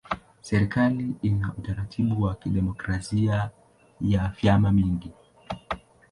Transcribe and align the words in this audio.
Serikali 0.41 1.15
ina 1.21 1.53
utaratibu 1.57 2.21
wa 2.23 2.35
kidemokrasia 2.35 3.49
ya 4.01 4.27
vyama 4.41 4.71
vingi. 4.71 5.11